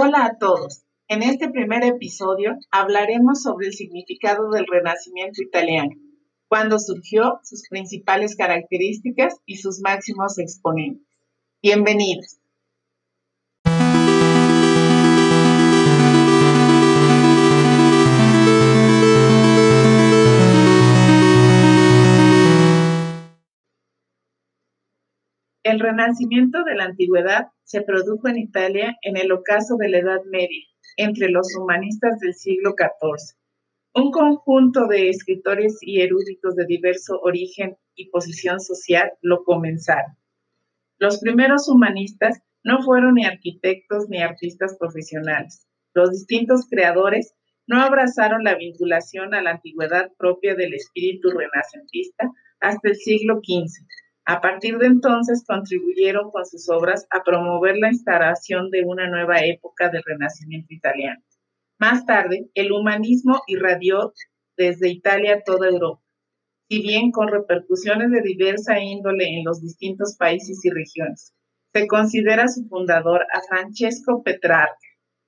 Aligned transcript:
Hola 0.00 0.26
a 0.26 0.38
todos. 0.38 0.84
En 1.08 1.24
este 1.24 1.50
primer 1.50 1.82
episodio 1.82 2.56
hablaremos 2.70 3.42
sobre 3.42 3.66
el 3.66 3.72
significado 3.72 4.48
del 4.50 4.64
Renacimiento 4.70 5.42
italiano, 5.42 5.90
cuándo 6.46 6.78
surgió, 6.78 7.40
sus 7.42 7.68
principales 7.68 8.36
características 8.36 9.34
y 9.44 9.56
sus 9.56 9.80
máximos 9.80 10.38
exponentes. 10.38 11.04
Bienvenidos. 11.60 12.38
El 25.68 25.80
renacimiento 25.80 26.64
de 26.64 26.74
la 26.76 26.84
antigüedad 26.84 27.48
se 27.62 27.82
produjo 27.82 28.26
en 28.26 28.38
Italia 28.38 28.96
en 29.02 29.18
el 29.18 29.30
ocaso 29.32 29.76
de 29.76 29.90
la 29.90 29.98
Edad 29.98 30.22
Media, 30.24 30.64
entre 30.96 31.28
los 31.28 31.54
humanistas 31.54 32.18
del 32.20 32.32
siglo 32.32 32.70
XIV. 32.70 33.36
Un 33.92 34.10
conjunto 34.10 34.86
de 34.86 35.10
escritores 35.10 35.76
y 35.82 36.00
eruditos 36.00 36.56
de 36.56 36.64
diverso 36.64 37.20
origen 37.20 37.76
y 37.94 38.08
posición 38.08 38.60
social 38.60 39.12
lo 39.20 39.44
comenzaron. 39.44 40.16
Los 40.96 41.20
primeros 41.20 41.68
humanistas 41.68 42.40
no 42.64 42.82
fueron 42.82 43.16
ni 43.16 43.26
arquitectos 43.26 44.08
ni 44.08 44.22
artistas 44.22 44.74
profesionales. 44.78 45.66
Los 45.92 46.12
distintos 46.12 46.66
creadores 46.70 47.34
no 47.66 47.82
abrazaron 47.82 48.42
la 48.42 48.54
vinculación 48.54 49.34
a 49.34 49.42
la 49.42 49.50
antigüedad 49.50 50.12
propia 50.16 50.54
del 50.54 50.72
espíritu 50.72 51.28
renacentista 51.28 52.32
hasta 52.58 52.88
el 52.88 52.96
siglo 52.96 53.42
XV 53.42 53.86
a 54.28 54.42
partir 54.42 54.76
de 54.76 54.88
entonces 54.88 55.42
contribuyeron 55.46 56.30
con 56.30 56.44
sus 56.44 56.68
obras 56.68 57.06
a 57.08 57.22
promover 57.22 57.78
la 57.78 57.88
instalación 57.88 58.68
de 58.70 58.84
una 58.84 59.08
nueva 59.08 59.38
época 59.38 59.88
del 59.88 60.02
Renacimiento 60.04 60.74
italiano. 60.74 61.22
Más 61.78 62.04
tarde, 62.04 62.50
el 62.52 62.72
humanismo 62.72 63.40
irradió 63.46 64.12
desde 64.54 64.90
Italia 64.90 65.36
a 65.36 65.40
toda 65.40 65.70
Europa, 65.70 66.02
si 66.68 66.82
bien 66.82 67.10
con 67.10 67.28
repercusiones 67.28 68.10
de 68.10 68.20
diversa 68.20 68.78
índole 68.78 69.28
en 69.28 69.46
los 69.46 69.62
distintos 69.62 70.14
países 70.18 70.62
y 70.62 70.68
regiones. 70.68 71.32
Se 71.72 71.86
considera 71.86 72.48
su 72.48 72.68
fundador 72.68 73.22
a 73.32 73.40
Francesco 73.48 74.22
Petrarca, 74.22 74.76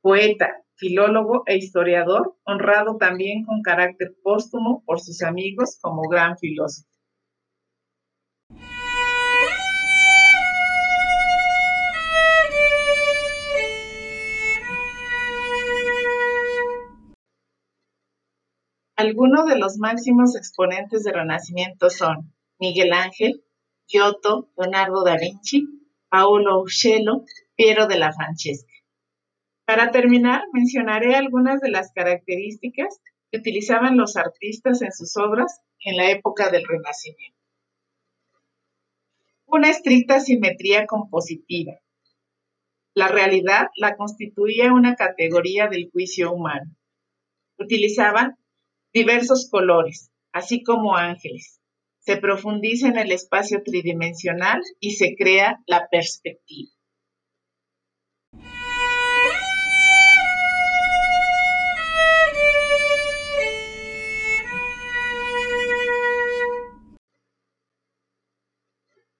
poeta, 0.00 0.64
filólogo 0.76 1.42
e 1.44 1.58
historiador, 1.58 2.34
honrado 2.44 2.96
también 2.96 3.44
con 3.44 3.60
carácter 3.60 4.14
póstumo 4.22 4.82
por 4.86 5.00
sus 5.00 5.22
amigos 5.22 5.78
como 5.82 6.08
gran 6.08 6.38
filósofo. 6.38 6.95
Algunos 18.98 19.44
de 19.46 19.58
los 19.58 19.76
máximos 19.76 20.34
exponentes 20.36 21.04
del 21.04 21.12
Renacimiento 21.12 21.90
son 21.90 22.32
Miguel 22.58 22.94
Ángel, 22.94 23.44
Giotto, 23.86 24.48
Leonardo 24.56 25.04
da 25.04 25.18
Vinci, 25.18 25.68
Paolo 26.08 26.62
Uccello, 26.62 27.26
Piero 27.56 27.88
de 27.88 27.98
la 27.98 28.14
Francesca. 28.14 28.72
Para 29.66 29.90
terminar, 29.90 30.44
mencionaré 30.54 31.14
algunas 31.14 31.60
de 31.60 31.68
las 31.68 31.92
características 31.92 33.02
que 33.30 33.36
utilizaban 33.38 33.98
los 33.98 34.16
artistas 34.16 34.80
en 34.80 34.92
sus 34.92 35.14
obras 35.18 35.60
en 35.80 35.98
la 35.98 36.10
época 36.10 36.48
del 36.48 36.66
Renacimiento. 36.66 37.36
Una 39.44 39.68
estricta 39.68 40.20
simetría 40.20 40.86
compositiva. 40.86 41.74
La 42.94 43.08
realidad 43.08 43.66
la 43.76 43.94
constituía 43.94 44.72
una 44.72 44.94
categoría 44.94 45.66
del 45.66 45.90
juicio 45.92 46.32
humano. 46.32 46.74
Utilizaban 47.58 48.38
diversos 48.96 49.50
colores, 49.50 50.10
así 50.32 50.62
como 50.62 50.96
ángeles. 50.96 51.60
Se 51.98 52.16
profundiza 52.16 52.88
en 52.88 52.96
el 52.96 53.12
espacio 53.12 53.62
tridimensional 53.62 54.62
y 54.80 54.92
se 54.92 55.14
crea 55.16 55.58
la 55.66 55.86
perspectiva. 55.90 56.70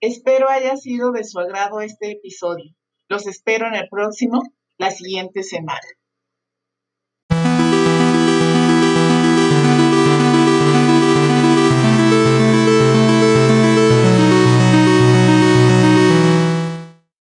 Espero 0.00 0.48
haya 0.48 0.76
sido 0.76 1.12
de 1.12 1.22
su 1.22 1.38
agrado 1.38 1.80
este 1.80 2.10
episodio. 2.10 2.74
Los 3.06 3.28
espero 3.28 3.68
en 3.68 3.76
el 3.76 3.88
próximo, 3.88 4.42
la 4.78 4.90
siguiente 4.90 5.44
semana. 5.44 5.86